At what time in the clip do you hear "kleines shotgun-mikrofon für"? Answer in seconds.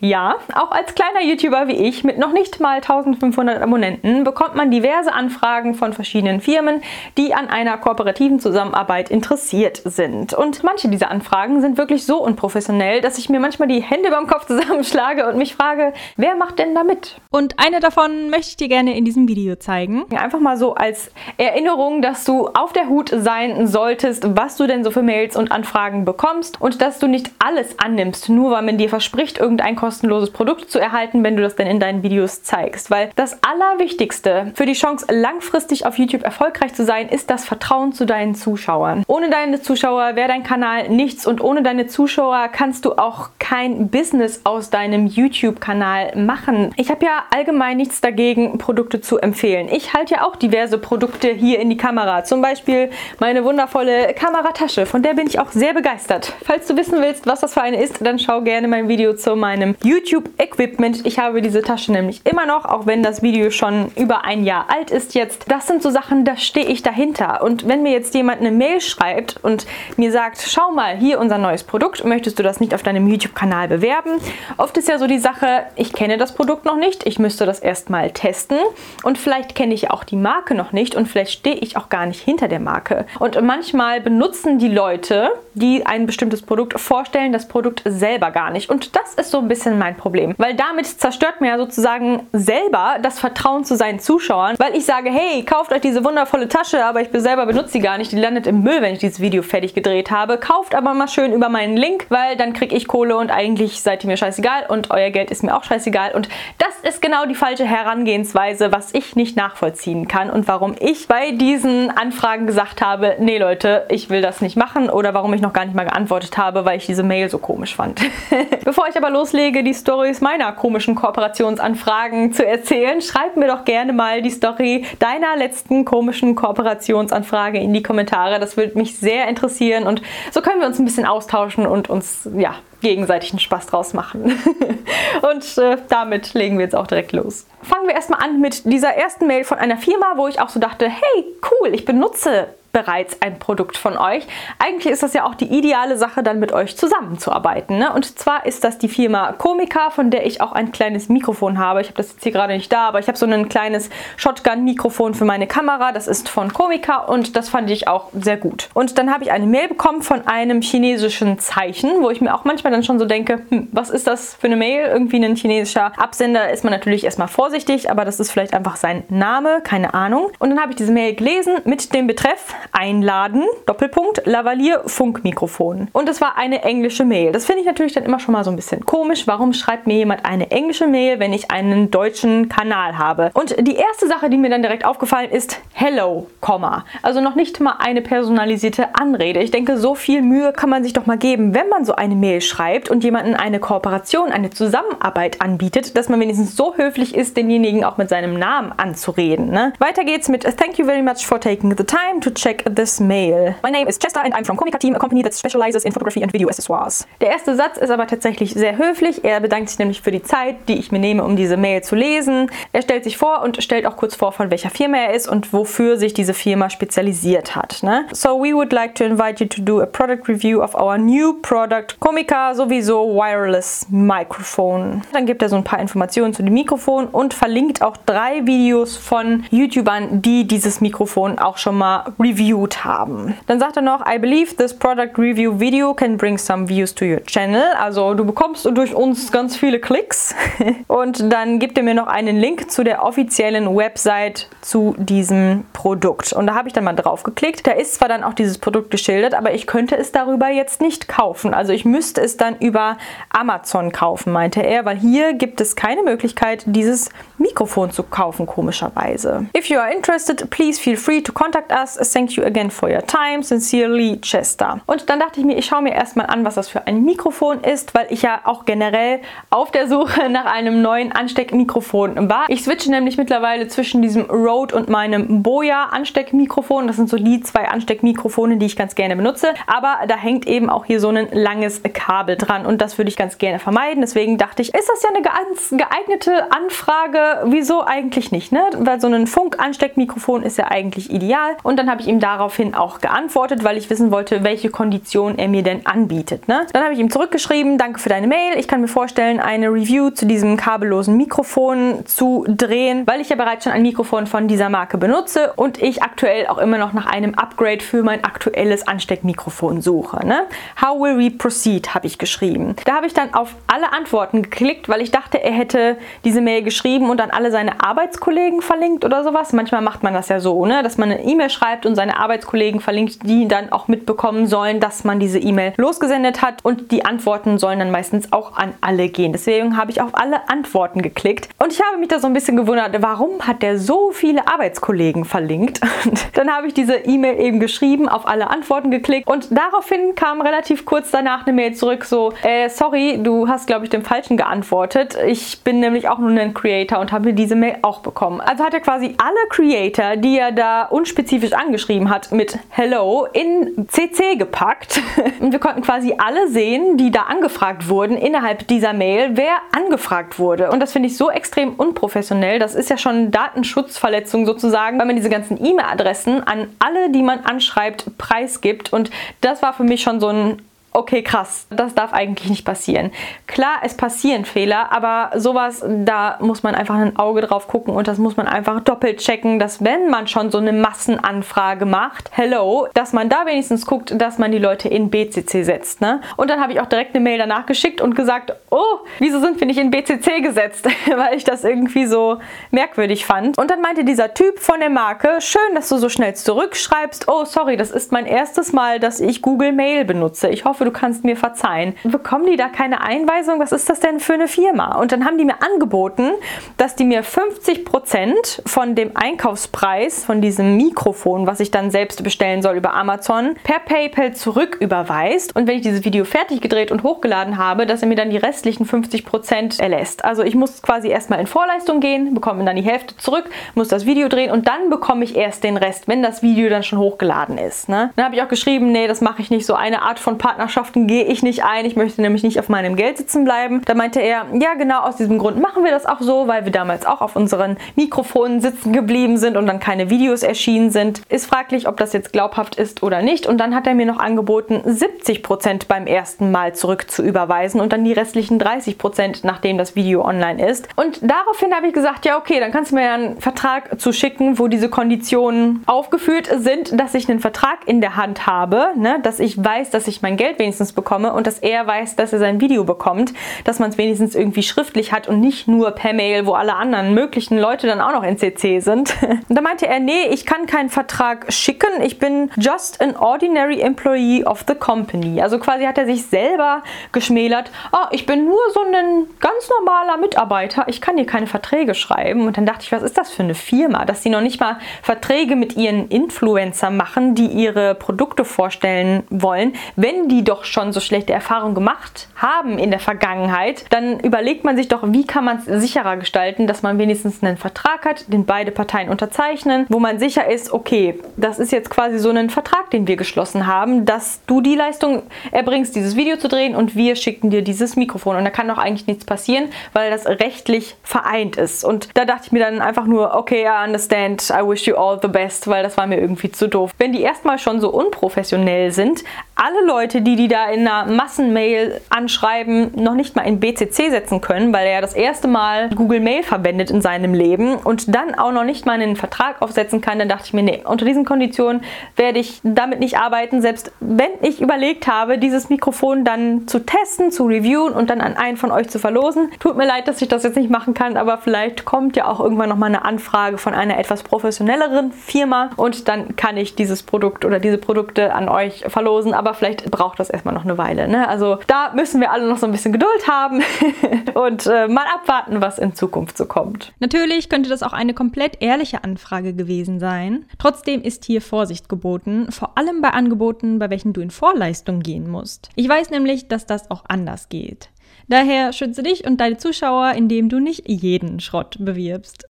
153.48-155.24